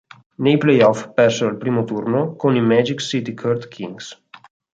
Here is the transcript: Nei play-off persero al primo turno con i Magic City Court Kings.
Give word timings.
Nei 0.45 0.57
play-off 0.61 1.11
persero 1.19 1.49
al 1.49 1.57
primo 1.63 1.83
turno 1.83 2.23
con 2.35 2.55
i 2.55 2.61
Magic 2.71 2.99
City 3.01 3.35
Court 3.35 3.67
Kings. 3.67 4.15